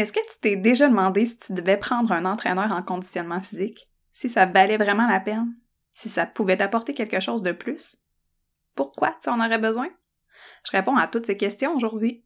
[0.00, 3.90] Est-ce que tu t'es déjà demandé si tu devais prendre un entraîneur en conditionnement physique?
[4.14, 5.54] Si ça valait vraiment la peine?
[5.92, 7.98] Si ça pouvait t'apporter quelque chose de plus?
[8.74, 9.88] Pourquoi tu en aurais besoin?
[10.64, 12.24] Je réponds à toutes ces questions aujourd'hui.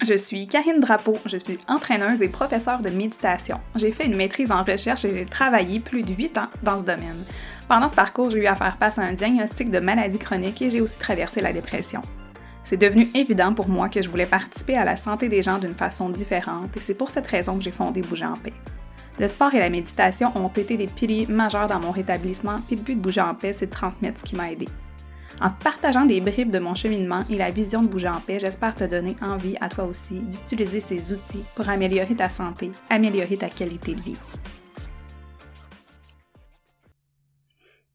[0.00, 3.60] Je suis Karine Drapeau, je suis entraîneuse et professeure de méditation.
[3.74, 6.84] J'ai fait une maîtrise en recherche et j'ai travaillé plus de 8 ans dans ce
[6.84, 7.22] domaine.
[7.68, 10.70] Pendant ce parcours, j'ai eu à faire face à un diagnostic de maladie chronique et
[10.70, 12.00] j'ai aussi traversé la dépression.
[12.64, 15.74] C'est devenu évident pour moi que je voulais participer à la santé des gens d'une
[15.74, 18.54] façon différente et c'est pour cette raison que j'ai fondé Bouger en paix.
[19.18, 22.82] Le sport et la méditation ont été des piliers majeurs dans mon rétablissement, puis le
[22.82, 24.66] but de Bouger en paix, c'est de transmettre ce qui m'a aidé.
[25.40, 28.74] En partageant des bribes de mon cheminement et la vision de bouger en paix, j'espère
[28.74, 33.48] te donner envie à toi aussi d'utiliser ces outils pour améliorer ta santé, améliorer ta
[33.48, 34.16] qualité de vie.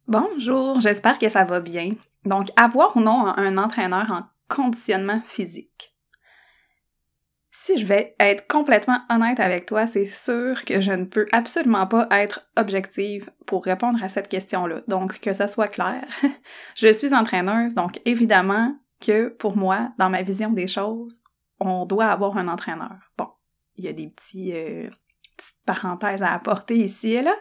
[0.08, 1.94] Bonjour, j'espère que ça va bien.
[2.26, 5.90] Donc, avoir ou non un entraîneur en conditionnement physique
[7.70, 11.86] si je vais être complètement honnête avec toi, c'est sûr que je ne peux absolument
[11.88, 14.82] pas être objective pour répondre à cette question-là.
[14.88, 16.04] Donc, que ça soit clair,
[16.76, 21.22] je suis entraîneuse, donc évidemment que pour moi, dans ma vision des choses,
[21.60, 22.98] on doit avoir un entraîneur.
[23.18, 23.28] Bon,
[23.76, 24.90] il y a des euh,
[25.38, 27.36] petites parenthèses à apporter ici et là,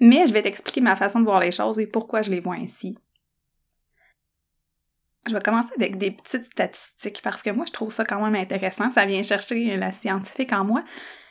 [0.00, 2.56] mais je vais t'expliquer ma façon de voir les choses et pourquoi je les vois
[2.56, 2.98] ainsi.
[5.26, 8.34] Je vais commencer avec des petites statistiques parce que moi, je trouve ça quand même
[8.34, 8.90] intéressant.
[8.90, 10.84] Ça vient chercher la scientifique en moi,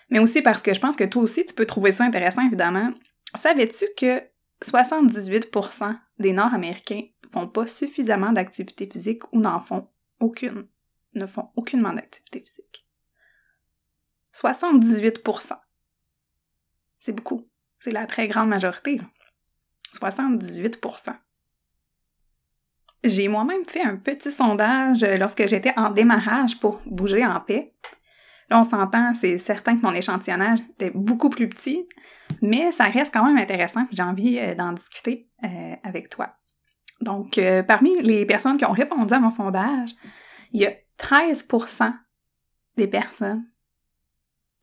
[0.10, 2.92] mais aussi parce que je pense que toi aussi, tu peux trouver ça intéressant, évidemment.
[3.36, 4.24] Savais-tu que
[4.64, 10.68] 78% des Nord-Américains font pas suffisamment d'activité physique ou n'en font aucune,
[11.14, 12.88] ne font aucunement d'activité physique?
[14.34, 15.58] 78%.
[17.00, 17.48] C'est beaucoup.
[17.80, 19.02] C'est la très grande majorité.
[19.94, 21.16] 78%.
[23.04, 27.74] J'ai moi-même fait un petit sondage euh, lorsque j'étais en démarrage pour bouger en paix.
[28.50, 31.86] Là, on s'entend, c'est certain que mon échantillonnage était beaucoup plus petit,
[32.42, 36.36] mais ça reste quand même intéressant, j'ai envie euh, d'en discuter euh, avec toi.
[37.02, 37.38] Donc,
[37.68, 39.90] parmi les personnes qui ont répondu à mon sondage,
[40.54, 41.92] il y a 13%
[42.78, 43.44] des personnes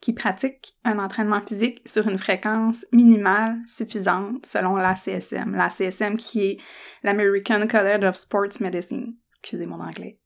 [0.01, 5.55] qui pratiquent un entraînement physique sur une fréquence minimale suffisante selon la CSM.
[5.55, 6.57] La CSM qui est
[7.03, 9.15] l'American College of Sports Medicine.
[9.39, 10.19] Excusez mon anglais.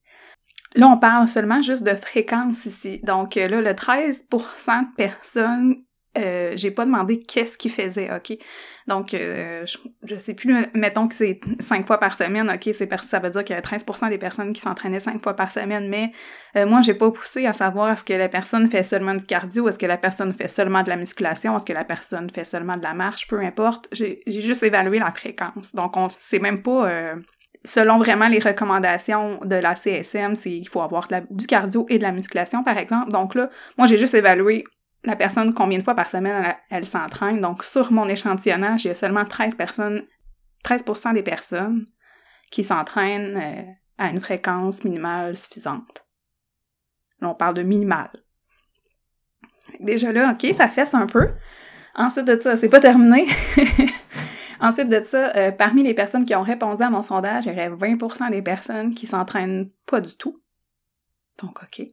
[0.74, 3.00] Là, on parle seulement juste de fréquence ici.
[3.02, 5.76] Donc là, le 13% de personnes
[6.16, 8.38] euh, j'ai pas demandé qu'est-ce qu'il faisait, ok?
[8.86, 9.64] Donc, euh,
[10.02, 12.74] je, sais plus, mettons que c'est cinq fois par semaine, ok?
[12.74, 15.88] Ça veut dire qu'il y a 13% des personnes qui s'entraînaient cinq fois par semaine,
[15.88, 16.12] mais
[16.56, 19.68] euh, moi, j'ai pas poussé à savoir est-ce que la personne fait seulement du cardio,
[19.68, 22.76] est-ce que la personne fait seulement de la musculation, est-ce que la personne fait seulement
[22.76, 23.88] de la marche, peu importe.
[23.92, 25.74] J'ai juste évalué la fréquence.
[25.74, 27.16] Donc, on c'est même pas
[27.66, 32.02] selon vraiment les recommandations de la CSM, c'est qu'il faut avoir du cardio et de
[32.02, 33.10] la musculation, par exemple.
[33.10, 34.64] Donc là, moi, j'ai juste évalué
[35.04, 37.40] la personne combien de fois par semaine elle, s'entraîne.
[37.40, 40.04] Donc, sur mon échantillonnage, il y a seulement 13 personnes,
[40.64, 41.84] 13% des personnes
[42.50, 43.62] qui s'entraînent euh,
[43.98, 46.04] à une fréquence minimale suffisante.
[47.20, 48.10] Là, on parle de minimal.
[49.80, 51.30] Déjà là, OK, ça fesse un peu.
[51.94, 53.26] Ensuite de ça, c'est pas terminé.
[54.60, 57.52] Ensuite de ça, euh, parmi les personnes qui ont répondu à mon sondage, il y
[57.52, 60.42] aurait 20% des personnes qui s'entraînent pas du tout.
[61.42, 61.86] Donc, OK.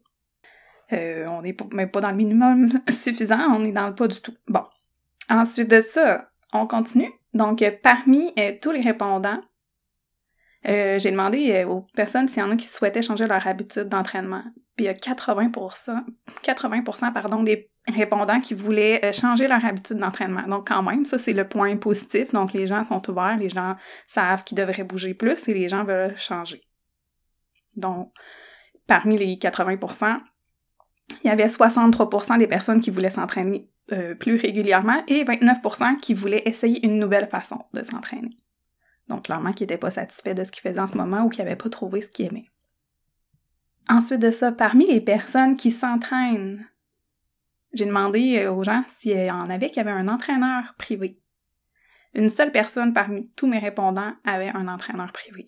[0.94, 4.22] Euh, on n'est même pas dans le minimum suffisant, on est dans le pas du
[4.22, 4.34] tout.
[4.48, 4.64] Bon.
[5.30, 7.12] Ensuite de ça, on continue.
[7.34, 9.42] Donc, euh, parmi euh, tous les répondants,
[10.66, 14.44] j'ai demandé aux personnes s'il y en a qui souhaitaient changer leur habitude d'entraînement.
[14.78, 16.06] Puis il y a 80%,
[16.42, 20.44] 80% pardon, des répondants qui voulaient changer leur habitude d'entraînement.
[20.44, 22.32] Donc quand même, ça c'est le point positif.
[22.32, 23.76] Donc les gens sont ouverts, les gens
[24.08, 26.62] savent qu'ils devraient bouger plus et les gens veulent changer.
[27.76, 28.14] Donc
[28.88, 30.22] parmi les 80%,
[31.24, 36.14] il y avait 63% des personnes qui voulaient s'entraîner euh, plus régulièrement et 29% qui
[36.14, 38.38] voulaient essayer une nouvelle façon de s'entraîner.
[39.10, 41.40] Donc, clairement, qui n'étaient pas satisfaits de ce qu'ils faisaient en ce moment ou qui
[41.40, 42.50] n'avaient pas trouvé ce qu'ils aimaient.
[43.90, 46.66] Ensuite de ça, parmi les personnes qui s'entraînent,
[47.74, 51.20] j'ai demandé euh, aux gens s'il y en avait qui avaient un entraîneur privé.
[52.14, 55.48] Une seule personne parmi tous mes répondants avait un entraîneur privé.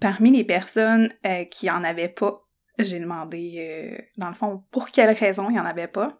[0.00, 2.48] Parmi les personnes euh, qui en avaient pas,
[2.82, 6.18] j'ai demandé, euh, dans le fond, pour quelle raison il n'y en avait pas.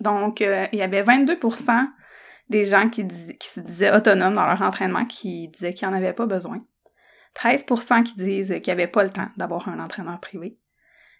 [0.00, 1.88] Donc, euh, il y avait 22%
[2.48, 6.12] des gens qui, qui, se disaient autonomes dans leur entraînement, qui disaient qu'ils n'en avaient
[6.12, 6.64] pas besoin.
[7.34, 10.58] 13% qui disent qu'ils n'avaient pas le temps d'avoir un entraîneur privé.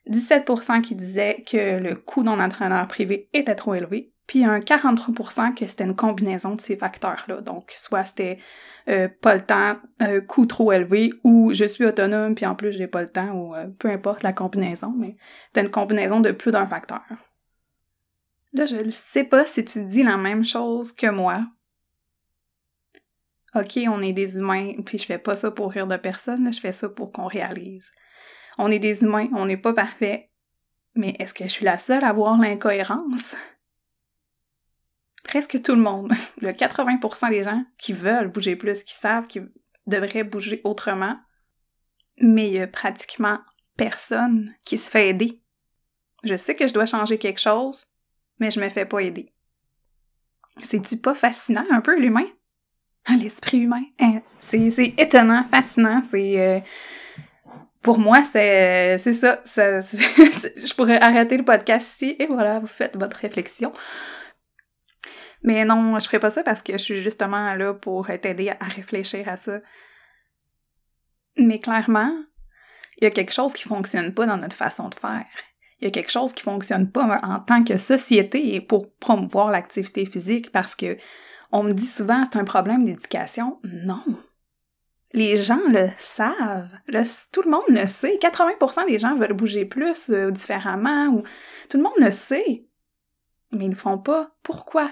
[0.09, 5.55] 17% qui disaient que le coût d'un entraîneur privé était trop élevé puis un 43%
[5.55, 7.40] que c'était une combinaison de ces facteurs-là.
[7.40, 8.38] Donc, soit c'était
[8.88, 12.73] euh, pas le temps, euh, coût trop élevé, ou je suis autonome, puis en plus
[12.73, 16.32] j'ai pas le temps, ou euh, peu importe la combinaison, mais c'était une combinaison de
[16.32, 17.02] plus d'un facteur.
[18.52, 21.43] Là, je ne sais pas si tu dis la même chose que moi.
[23.55, 26.61] OK, on est des humains, puis je fais pas ça pour rire de personne, je
[26.61, 27.90] fais ça pour qu'on réalise.
[28.58, 30.31] On est des humains, on n'est pas parfait,
[30.94, 33.37] mais est-ce que je suis la seule à voir l'incohérence?
[35.26, 39.50] Presque tout le monde, le 80% des gens qui veulent bouger plus, qui savent qu'ils
[39.87, 41.19] devraient bouger autrement,
[42.19, 43.38] mais il y a pratiquement
[43.76, 45.43] personne qui se fait aider.
[46.25, 47.87] Je sais que je dois changer quelque chose,
[48.38, 49.32] mais je me fais pas aider.
[50.62, 52.26] C'est-tu pas fascinant un peu l'humain?
[53.05, 53.84] Ah, l'esprit humain.
[54.00, 56.02] Hein, c'est, étonnant, fascinant.
[56.08, 56.61] C'est euh,
[57.82, 59.43] pour moi, c'est, c'est ça.
[59.46, 63.73] je pourrais arrêter le podcast ici et voilà, vous faites votre réflexion.
[65.43, 68.65] Mais non, je ferai pas ça parce que je suis justement là pour t'aider à
[68.65, 69.61] réfléchir à ça.
[71.37, 72.12] Mais clairement,
[72.99, 75.27] il y a quelque chose qui fonctionne pas dans notre façon de faire.
[75.81, 80.06] Il y a quelque chose qui fonctionne pas en tant que société pour promouvoir l'activité
[80.06, 80.97] physique parce que
[81.53, 83.61] on me dit souvent c'est un problème d'éducation.
[83.65, 84.03] Non.
[85.12, 86.71] Les gens le savent.
[87.33, 88.19] tout le monde le sait.
[88.21, 91.23] 80% des gens veulent bouger plus euh, différemment ou
[91.69, 92.67] tout le monde le sait.
[93.53, 94.35] Mais ils le font pas.
[94.43, 94.91] Pourquoi?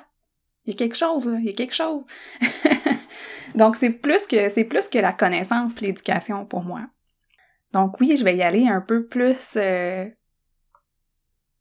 [0.64, 1.38] Il y a quelque chose, là.
[1.38, 2.06] Il y a quelque chose.
[3.55, 6.87] Donc, c'est plus que, c'est plus que la connaissance et l'éducation pour moi.
[7.72, 10.06] Donc, oui, je vais y aller un peu plus euh,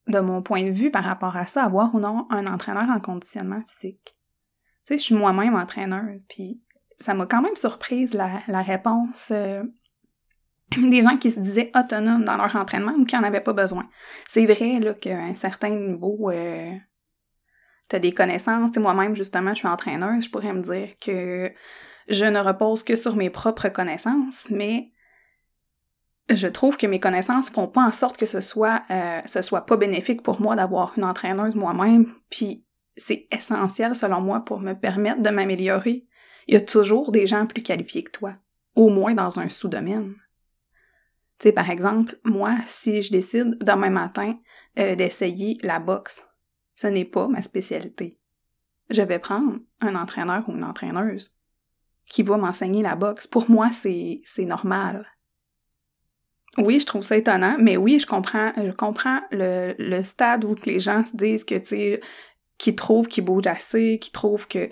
[0.08, 3.00] de mon point de vue par rapport à ça, avoir ou non un entraîneur en
[3.00, 4.16] conditionnement physique.
[4.86, 6.62] Tu sais, je suis moi-même entraîneuse, puis
[7.00, 9.64] ça m'a quand même surprise la, réponse euh,
[10.78, 13.90] des gens qui se disaient autonomes dans leur entraînement ou qui en avaient pas besoin.
[14.28, 16.74] C'est vrai là qu'à un certain niveau, euh,
[18.00, 18.76] des connaissances.
[18.78, 21.52] moi-même justement, je suis entraîneuse, je pourrais me dire que
[22.08, 24.92] je ne repose que sur mes propres connaissances, mais
[26.30, 29.66] je trouve que mes connaissances font pas en sorte que ce soit euh, ce soit
[29.66, 34.74] pas bénéfique pour moi d'avoir une entraîneuse moi-même, puis c'est essentiel selon moi pour me
[34.74, 36.06] permettre de m'améliorer.
[36.48, 38.36] Il y a toujours des gens plus qualifiés que toi,
[38.76, 40.16] au moins dans un sous-domaine.
[41.40, 44.38] Tu sais, par exemple, moi, si je décide demain matin
[44.78, 46.26] euh, d'essayer la boxe,
[46.76, 48.18] ce n'est pas ma spécialité.
[48.90, 51.36] Je vais prendre un entraîneur ou une entraîneuse
[52.06, 53.28] qui va m'enseigner la boxe.
[53.28, 55.08] Pour moi, c'est normal.
[56.58, 60.80] Oui, je trouve ça étonnant, mais oui, je comprends, je comprends le, stade où les
[60.80, 62.02] gens se disent que, tu sais,
[62.58, 64.70] qu'ils trouvent qu'ils bougent assez, qu'ils trouvent que...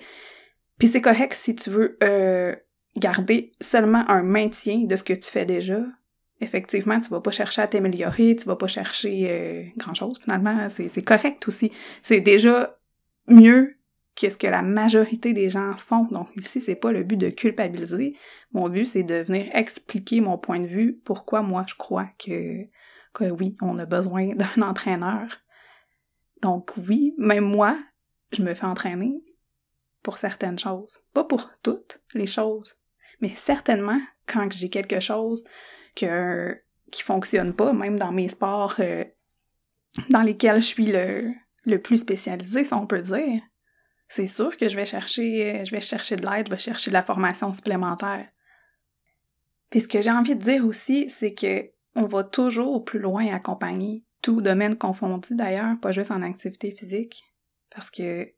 [0.78, 2.54] Puis c'est correct si tu veux euh,
[2.96, 5.80] garder seulement un maintien de ce que tu fais déjà.
[6.42, 10.68] Effectivement, tu vas pas chercher à t'améliorer, tu vas pas chercher euh, grand-chose, finalement.
[10.68, 11.70] C'est correct aussi.
[12.02, 12.76] C'est déjà
[13.28, 13.76] mieux
[14.16, 16.08] qu'est-ce que la majorité des gens font.
[16.10, 18.16] Donc ici, c'est pas le but de culpabiliser.
[18.52, 22.64] Mon but, c'est de venir expliquer mon point de vue, pourquoi moi je crois que,
[23.14, 25.28] que oui, on a besoin d'un entraîneur.
[26.42, 27.78] Donc oui, même moi,
[28.32, 29.22] je me fais entraîner
[30.02, 31.04] pour certaines choses.
[31.14, 32.74] Pas pour toutes les choses,
[33.20, 35.44] mais certainement quand j'ai quelque chose
[35.94, 36.60] que,
[36.90, 39.04] qui fonctionne pas, même dans mes sports euh,
[40.10, 41.32] dans lesquels je suis le,
[41.64, 43.42] le plus spécialisé, si on peut dire,
[44.08, 46.90] c'est sûr que je vais chercher, euh, je vais chercher de l'aide, je vais chercher
[46.90, 48.28] de la formation supplémentaire.
[49.70, 53.34] Puis ce que j'ai envie de dire aussi, c'est que on va toujours plus loin
[53.34, 57.24] accompagner, tout domaine confondu d'ailleurs, pas juste en activité physique,
[57.74, 58.32] parce que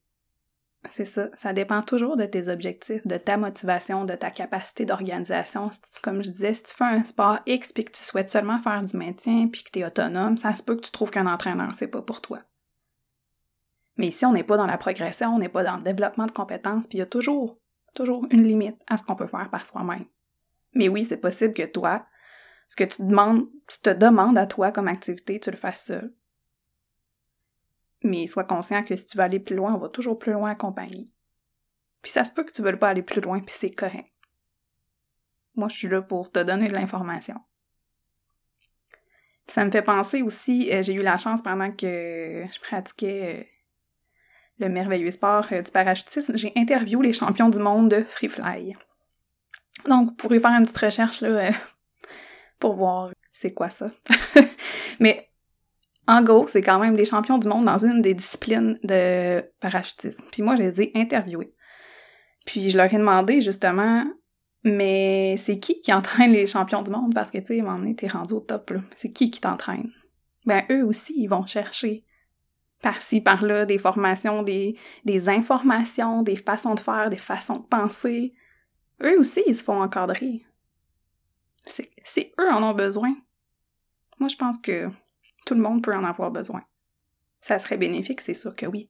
[0.88, 5.70] c'est ça, ça dépend toujours de tes objectifs, de ta motivation, de ta capacité d'organisation.
[6.02, 8.82] Comme je disais, si tu fais un sport X puis que tu souhaites seulement faire
[8.82, 11.70] du maintien puis que tu es autonome, ça se peut que tu trouves qu'un entraîneur,
[11.74, 12.40] c'est pas pour toi.
[13.96, 16.32] Mais ici, on n'est pas dans la progression, on n'est pas dans le développement de
[16.32, 17.58] compétences, puis il y a toujours,
[17.94, 20.04] toujours une limite à ce qu'on peut faire par soi-même.
[20.74, 22.04] Mais oui, c'est possible que toi,
[22.68, 26.12] ce que tu demandes, tu te demandes à toi comme activité, tu le fasses seul.
[28.04, 30.50] Mais sois conscient que si tu veux aller plus loin, on va toujours plus loin
[30.50, 31.08] accompagner.
[32.02, 34.12] Puis ça se peut que tu veuilles pas aller plus loin, puis c'est correct.
[35.56, 37.40] Moi, je suis là pour te donner de l'information.
[39.46, 43.44] ça me fait penser aussi, euh, j'ai eu la chance pendant que je pratiquais euh,
[44.58, 48.74] le merveilleux sport euh, du parachutisme, j'ai interviewé les champions du monde de free fly.
[49.88, 51.52] Donc, vous pourrez faire une petite recherche là,
[52.58, 53.86] pour voir c'est quoi ça.
[55.00, 55.28] Mais
[56.06, 60.24] en gros, c'est quand même des champions du monde dans une des disciplines de parachutisme.
[60.30, 61.54] Puis moi, je les ai interviewés.
[62.44, 64.04] Puis je leur ai demandé justement,
[64.64, 67.14] mais c'est qui qui entraîne les champions du monde?
[67.14, 68.80] Parce que, tu sais, donné, t'es rendu au top, là.
[68.96, 69.90] C'est qui qui t'entraîne?
[70.44, 72.04] Ben, eux aussi, ils vont chercher
[72.82, 78.34] par-ci, par-là, des formations, des, des informations, des façons de faire, des façons de penser.
[79.02, 80.44] Eux aussi, ils se font encadrer.
[81.66, 83.14] Si eux en ont besoin,
[84.18, 84.90] moi je pense que
[85.44, 86.62] tout le monde peut en avoir besoin.
[87.40, 88.88] Ça serait bénéfique, c'est sûr que oui.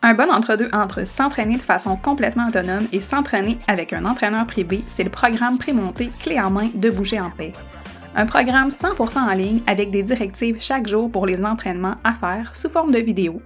[0.00, 4.84] Un bon entre-deux entre s'entraîner de façon complètement autonome et s'entraîner avec un entraîneur privé,
[4.86, 7.52] c'est le programme prémonté Clé en main de Bouger en paix.
[8.14, 12.54] Un programme 100% en ligne avec des directives chaque jour pour les entraînements à faire
[12.54, 13.42] sous forme de vidéo.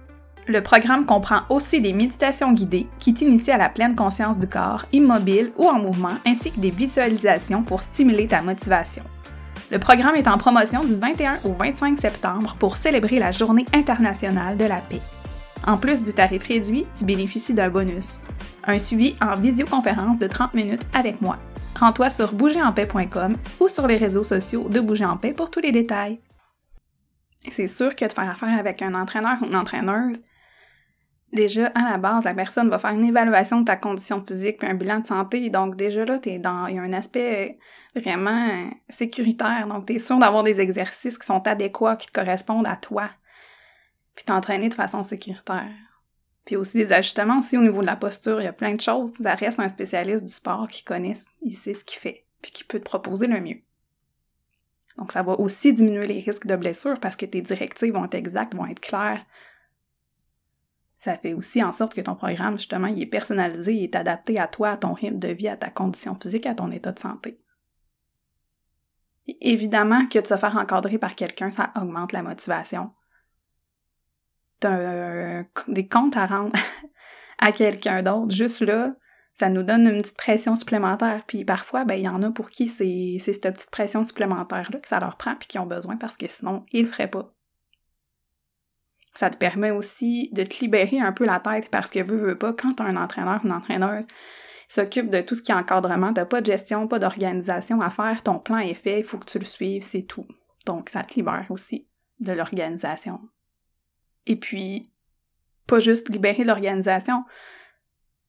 [0.47, 4.85] Le programme comprend aussi des méditations guidées qui t'initient à la pleine conscience du corps,
[4.91, 9.03] immobile ou en mouvement, ainsi que des visualisations pour stimuler ta motivation.
[9.73, 14.55] Le programme est en promotion du 21 au 25 septembre pour célébrer la Journée internationale
[14.55, 15.01] de la paix.
[15.65, 18.19] En plus du tarif réduit, tu bénéficies d'un bonus.
[18.65, 21.39] Un suivi en visioconférence de 30 minutes avec moi.
[21.75, 25.71] Rends-toi sur bougerenpaix.com ou sur les réseaux sociaux de Bouger en paix pour tous les
[25.71, 26.19] détails.
[27.49, 30.21] C'est sûr que de faire affaire avec un entraîneur ou une entraîneuse,
[31.33, 34.67] déjà, à la base, la personne va faire une évaluation de ta condition physique puis
[34.67, 35.49] un bilan de santé.
[35.49, 37.57] Donc, déjà là, t'es dans, il y a un aspect
[37.95, 39.67] vraiment sécuritaire.
[39.67, 43.09] Donc, t'es sûr d'avoir des exercices qui sont adéquats, qui te correspondent à toi
[44.15, 45.71] puis t'entraîner de façon sécuritaire.
[46.45, 48.81] Puis aussi des ajustements aussi au niveau de la posture, il y a plein de
[48.81, 49.13] choses.
[49.21, 52.63] Ça reste un spécialiste du sport qui connaît, il sait ce qu'il fait, puis qui
[52.63, 53.61] peut te proposer le mieux.
[54.97, 58.13] Donc ça va aussi diminuer les risques de blessures parce que tes directives vont être
[58.13, 59.25] exactes, vont être claires.
[61.03, 64.39] Ça fait aussi en sorte que ton programme, justement, il est personnalisé, il est adapté
[64.39, 66.99] à toi, à ton rythme de vie, à ta condition physique, à ton état de
[66.99, 67.41] santé.
[69.41, 72.93] évidemment que de se faire encadrer par quelqu'un, ça augmente la motivation
[75.67, 76.55] des comptes à rendre
[77.37, 78.33] à quelqu'un d'autre.
[78.33, 78.95] Juste là,
[79.33, 81.25] ça nous donne une petite pression supplémentaire.
[81.27, 84.87] Puis parfois, ben, il y en a pour qui c'est, cette petite pression supplémentaire-là que
[84.87, 87.33] ça leur prend puis qui ont besoin parce que sinon, ils le feraient pas.
[89.15, 92.37] Ça te permet aussi de te libérer un peu la tête parce que veux, veux
[92.37, 94.07] pas, quand t'as un entraîneur ou une entraîneuse
[94.67, 98.23] s'occupe de tout ce qui est encadrement, t'as pas de gestion, pas d'organisation à faire,
[98.23, 100.25] ton plan est fait, il faut que tu le suives, c'est tout.
[100.65, 101.87] Donc ça te libère aussi
[102.19, 103.19] de l'organisation.
[104.25, 104.91] Et puis,
[105.67, 107.23] pas juste libérer l'organisation.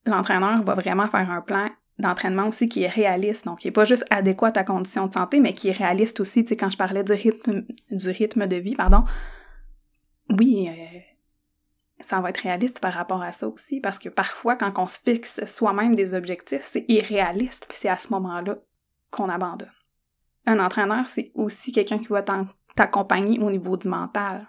[0.05, 3.45] L'entraîneur va vraiment faire un plan d'entraînement aussi qui est réaliste.
[3.45, 6.19] Donc, qui est pas juste adéquat à ta condition de santé, mais qui est réaliste
[6.19, 6.43] aussi.
[6.43, 9.03] Tu sais, quand je parlais du rythme, du rythme de vie, pardon,
[10.29, 10.99] oui, euh,
[11.99, 14.99] ça va être réaliste par rapport à ça aussi, parce que parfois, quand on se
[14.99, 18.57] fixe soi-même des objectifs, c'est irréaliste, puis c'est à ce moment-là
[19.11, 19.71] qu'on abandonne.
[20.45, 22.23] Un entraîneur, c'est aussi quelqu'un qui va
[22.75, 24.47] t'accompagner au niveau du mental.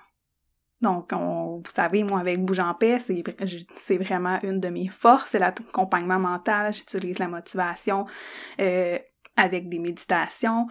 [0.82, 5.30] Donc, on, vous savez, moi, avec Bouge en paix, c'est vraiment une de mes forces,
[5.30, 6.72] c'est l'accompagnement mental.
[6.72, 8.04] J'utilise la motivation
[8.60, 8.98] euh,
[9.36, 10.66] avec des méditations,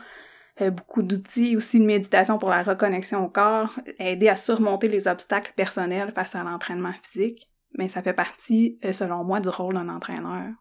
[0.61, 5.53] beaucoup d'outils aussi de méditation pour la reconnexion au corps, aider à surmonter les obstacles
[5.55, 7.49] personnels face à l'entraînement physique.
[7.77, 10.53] Mais ça fait partie, euh, selon moi, du rôle d'un entraîneur.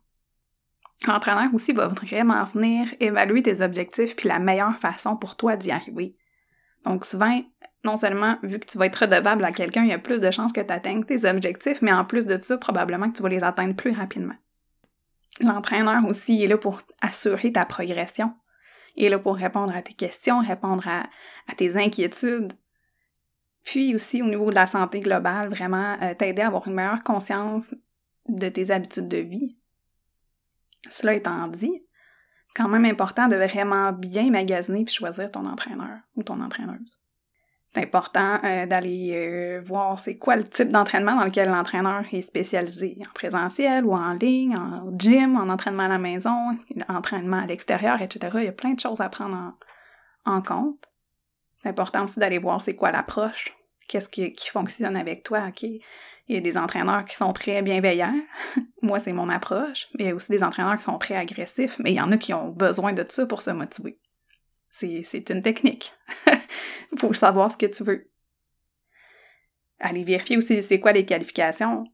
[1.06, 5.70] L'entraîneur aussi va vraiment venir évaluer tes objectifs puis la meilleure façon pour toi d'y
[5.70, 6.16] arriver.
[6.84, 7.40] Donc souvent,
[7.84, 10.30] non seulement vu que tu vas être redevable à quelqu'un, il y a plus de
[10.30, 13.28] chances que tu atteignes tes objectifs, mais en plus de ça, probablement que tu vas
[13.28, 14.34] les atteindre plus rapidement.
[15.40, 18.32] L'entraîneur aussi est là pour assurer ta progression.
[18.96, 21.08] Est là pour répondre à tes questions, répondre à,
[21.56, 22.52] tes inquiétudes.
[23.64, 27.02] Puis aussi au niveau de la santé globale, vraiment euh, t'aider à avoir une meilleure
[27.02, 27.74] conscience
[28.28, 29.56] de tes habitudes de vie.
[30.90, 31.82] Cela étant dit,
[32.54, 37.00] quand même important de vraiment bien magasiner puis choisir ton entraîneur ou ton entraîneuse
[37.74, 42.22] c'est important euh, d'aller euh, voir c'est quoi le type d'entraînement dans lequel l'entraîneur est
[42.22, 46.56] spécialisé, en présentiel ou en ligne, en gym, en entraînement à la maison,
[46.88, 48.30] entraînement à l'extérieur, etc.
[48.36, 49.56] Il y a plein de choses à prendre
[50.24, 50.84] en, compte.
[51.62, 53.52] C'est important aussi d'aller voir c'est quoi l'approche,
[53.88, 55.50] qu'est-ce qui, qui, fonctionne avec toi.
[55.62, 55.80] Il
[56.28, 58.20] y a des entraîneurs qui sont très bienveillants.
[58.82, 59.88] Moi, c'est mon approche.
[59.98, 62.12] Mais il y a aussi des entraîneurs qui sont très agressifs, mais il y en
[62.12, 63.98] a qui ont besoin de ça pour se motiver.
[64.70, 65.92] C'est une technique.
[66.98, 68.10] Faut savoir ce que tu veux.
[69.80, 71.84] Aller vérifier aussi c'est quoi les qualifications.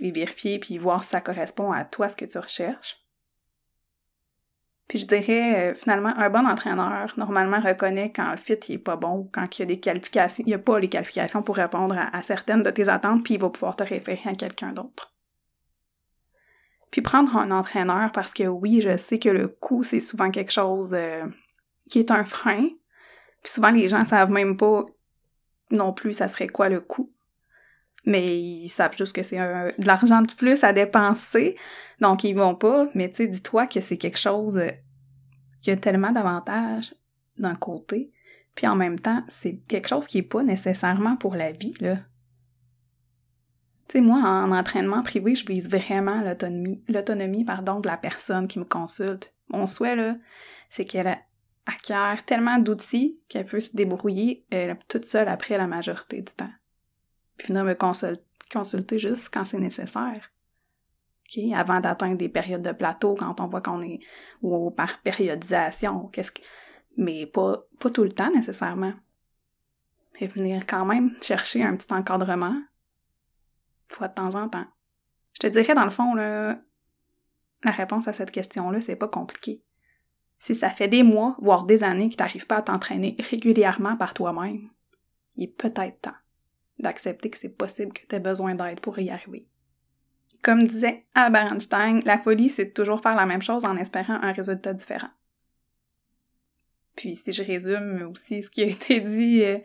[0.00, 3.02] Les vérifier puis voir si ça correspond à toi ce que tu recherches.
[4.92, 8.96] Puis je dirais, euh, finalement, un bon entraîneur, normalement, reconnaît quand le fit n'est pas
[8.96, 11.56] bon ou quand il y a des qualifications, il n'y a pas les qualifications pour
[11.56, 15.14] répondre à, certaines de tes attentes, puis il va pouvoir te référer à quelqu'un d'autre.
[16.90, 20.52] Puis prendre un entraîneur parce que oui, je sais que le coût, c'est souvent quelque
[20.52, 21.24] chose euh,
[21.88, 22.68] qui est un frein.
[23.42, 24.86] Puis souvent, les gens savent même pas
[25.70, 27.12] non plus ça serait quoi le coût.
[28.04, 31.56] Mais ils savent juste que c'est de l'argent de plus à dépenser,
[32.00, 32.88] donc ils vont pas.
[32.94, 34.70] Mais tu sais, dis-toi que c'est quelque chose euh,
[35.60, 36.94] qui a tellement d'avantages
[37.38, 38.10] d'un côté,
[38.54, 41.96] puis en même temps, c'est quelque chose qui est pas nécessairement pour la vie, là.
[43.88, 48.48] Tu sais, moi, en entraînement privé, je vise vraiment l'autonomie, l'autonomie, pardon, de la personne
[48.48, 49.34] qui me consulte.
[49.48, 50.16] Mon souhait, là,
[50.70, 51.18] c'est qu'elle
[51.66, 56.50] acquiert tellement d'outils qu'elle peut se débrouiller euh, toute seule après la majorité du temps.
[57.36, 60.30] Puis venir me consulter juste quand c'est nécessaire.
[61.54, 64.00] Avant d'atteindre des périodes de plateau, quand on voit qu'on est
[64.42, 66.42] ou par périodisation, qu'est-ce que
[66.96, 68.92] mais pas, pas tout le temps nécessairement.
[70.20, 72.60] Et venir quand même chercher un petit encadrement,
[73.88, 74.66] fois de temps en temps.
[75.34, 76.58] Je te dirais, dans le fond, là,
[77.64, 79.62] la réponse à cette question-là, c'est pas compliqué.
[80.42, 84.12] Si ça fait des mois, voire des années que t'arrives pas à t'entraîner régulièrement par
[84.12, 84.70] toi-même,
[85.36, 86.16] il est peut-être temps
[86.80, 89.46] d'accepter que c'est possible que tu aies besoin d'aide pour y arriver.
[90.42, 94.18] Comme disait Albert Einstein, la folie, c'est de toujours faire la même chose en espérant
[94.20, 95.10] un résultat différent.
[96.96, 99.60] Puis si je résume aussi ce qui a été dit euh,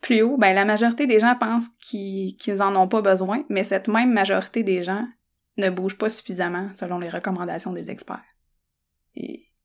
[0.00, 3.88] plus haut, ben la majorité des gens pensent qu'ils en ont pas besoin, mais cette
[3.88, 5.04] même majorité des gens
[5.56, 8.22] ne bouge pas suffisamment selon les recommandations des experts.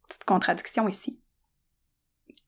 [0.07, 1.21] Petite contradiction ici.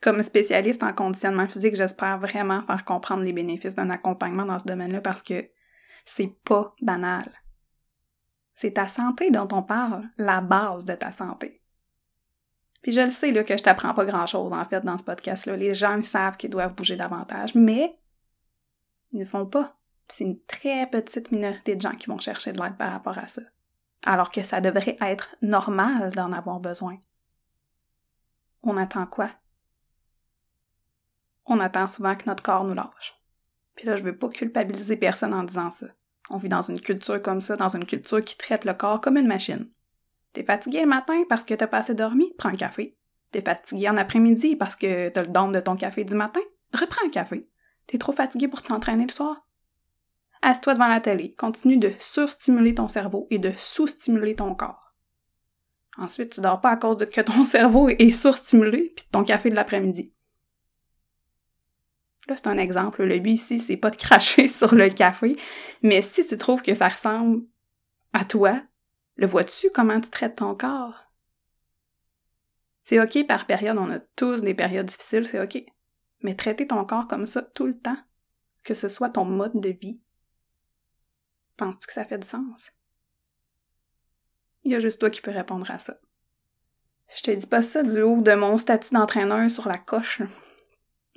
[0.01, 4.65] Comme spécialiste en conditionnement physique, j'espère vraiment faire comprendre les bénéfices d'un accompagnement dans ce
[4.65, 5.49] domaine-là parce que
[6.05, 7.29] c'est pas banal.
[8.55, 11.61] C'est ta santé dont on parle, la base de ta santé.
[12.81, 15.55] Puis je le sais là, que je t'apprends pas grand-chose en fait dans ce podcast-là.
[15.55, 17.97] Les gens savent qu'ils doivent bouger davantage, mais
[19.11, 19.75] ils ne font pas.
[20.07, 23.27] C'est une très petite minorité de gens qui vont chercher de l'aide par rapport à
[23.27, 23.41] ça.
[24.05, 26.97] Alors que ça devrait être normal d'en avoir besoin.
[28.63, 29.29] On attend quoi?
[31.45, 33.15] On attend souvent que notre corps nous lâche.
[33.75, 35.87] Puis là, je veux pas culpabiliser personne en disant ça.
[36.29, 39.17] On vit dans une culture comme ça, dans une culture qui traite le corps comme
[39.17, 39.69] une machine.
[40.33, 42.33] T'es fatigué le matin parce que t'as pas assez dormi?
[42.37, 42.97] Prends un café.
[43.31, 46.41] T'es fatigué en après-midi parce que t'as le don de ton café du matin?
[46.73, 47.49] Reprends un café.
[47.87, 49.47] T'es trop fatigué pour t'entraîner le soir?
[50.41, 54.88] Asse-toi devant la télé, continue de surstimuler ton cerveau et de sous-stimuler ton corps.
[55.99, 59.49] Ensuite, tu dors pas à cause de que ton cerveau est surstimulé puis ton café
[59.49, 60.13] de l'après-midi.
[62.27, 63.03] Là, c'est un exemple.
[63.03, 65.35] Le but ici, c'est pas de cracher sur le café,
[65.81, 67.43] mais si tu trouves que ça ressemble
[68.13, 68.61] à toi,
[69.15, 71.03] le vois-tu comment tu traites ton corps?
[72.83, 75.63] C'est ok par période, on a tous des périodes difficiles, c'est ok.
[76.21, 77.97] Mais traiter ton corps comme ça tout le temps,
[78.63, 80.01] que ce soit ton mode de vie,
[81.57, 82.71] penses-tu que ça fait du sens?
[84.69, 85.97] Il y a juste toi qui peux répondre à ça.
[87.07, 90.21] Je te dis pas ça du haut de mon statut d'entraîneur sur la coche.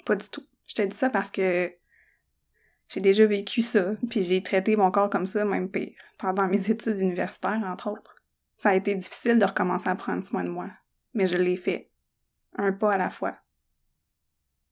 [0.07, 0.47] Pas du tout.
[0.69, 1.71] Je te dis ça parce que
[2.89, 6.71] j'ai déjà vécu ça, puis j'ai traité mon corps comme ça, même pire, pendant mes
[6.71, 8.17] études universitaires, entre autres.
[8.57, 10.71] Ça a été difficile de recommencer à prendre soin de moi,
[11.13, 11.91] mais je l'ai fait,
[12.57, 13.37] un pas à la fois.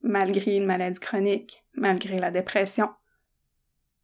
[0.00, 2.88] Malgré une maladie chronique, malgré la dépression,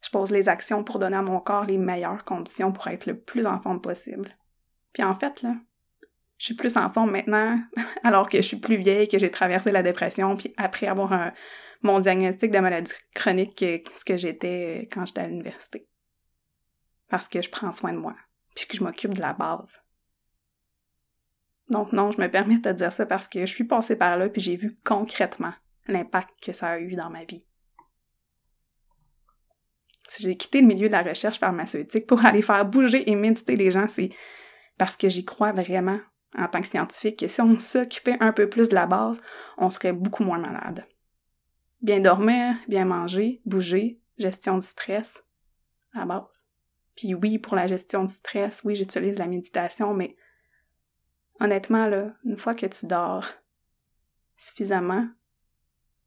[0.03, 3.19] je pose les actions pour donner à mon corps les meilleures conditions pour être le
[3.19, 4.36] plus en forme possible.
[4.97, 5.53] Puis en fait, là,
[6.39, 7.61] je suis plus en forme maintenant,
[8.03, 11.31] alors que je suis plus vieille, que j'ai traversé la dépression, puis après avoir
[11.83, 15.87] mon diagnostic de maladie chronique que ce que j'étais quand j'étais à l'université.
[17.09, 18.15] Parce que je prends soin de moi,
[18.55, 19.83] puis que je m'occupe de la base.
[21.69, 24.17] Donc non, je me permets de te dire ça parce que je suis passée par
[24.17, 25.53] là, puis j'ai vu concrètement
[25.85, 27.45] l'impact que ça a eu dans ma vie.
[30.09, 33.55] Si j'ai quitté le milieu de la recherche pharmaceutique pour aller faire bouger et méditer
[33.55, 34.09] les gens, c'est
[34.77, 35.99] parce que j'y crois vraiment
[36.37, 39.21] en tant que scientifique que si on s'occupait un peu plus de la base,
[39.57, 40.85] on serait beaucoup moins malade.
[41.81, 45.25] Bien dormir, bien manger, bouger, gestion du stress,
[45.93, 46.45] à base.
[46.95, 50.15] Puis oui, pour la gestion du stress, oui, j'utilise la méditation, mais
[51.39, 53.25] honnêtement, là, une fois que tu dors
[54.35, 55.07] suffisamment,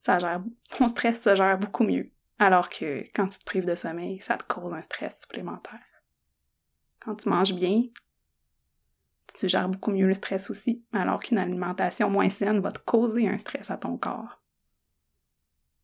[0.00, 0.42] ça gère,
[0.76, 2.10] ton stress se gère beaucoup mieux.
[2.38, 5.80] Alors que quand tu te prives de sommeil, ça te cause un stress supplémentaire.
[7.00, 7.84] Quand tu manges bien,
[9.34, 13.28] tu gères beaucoup mieux le stress aussi, alors qu'une alimentation moins saine va te causer
[13.28, 14.40] un stress à ton corps.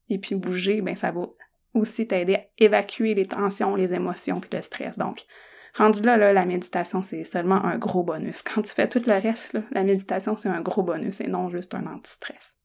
[0.09, 1.27] Et puis bouger, ben ça va
[1.75, 4.97] aussi t'aider à évacuer les tensions, les émotions puis le stress.
[4.97, 5.27] Donc,
[5.75, 8.43] rendu là, là la méditation, c'est seulement un gros bonus.
[8.43, 11.75] Quand tu fais tout le reste, la méditation, c'est un gros bonus et non juste
[11.75, 12.57] un anti-stress.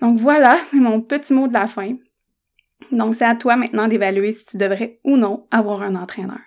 [0.00, 1.96] Donc voilà, c'est mon petit mot de la fin.
[2.92, 6.38] Donc c'est à toi maintenant d'évaluer si tu devrais ou non avoir un entraîneur.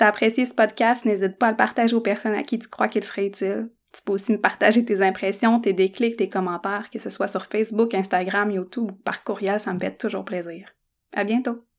[0.00, 2.58] Si tu as apprécié ce podcast, n'hésite pas à le partager aux personnes à qui
[2.58, 3.68] tu crois qu'il serait utile.
[3.92, 7.44] Tu peux aussi me partager tes impressions, tes déclics, tes commentaires, que ce soit sur
[7.44, 10.74] Facebook, Instagram, YouTube ou par courriel, ça me fait toujours plaisir.
[11.14, 11.69] À bientôt!